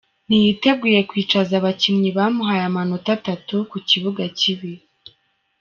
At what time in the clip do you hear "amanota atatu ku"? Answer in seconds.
2.69-3.77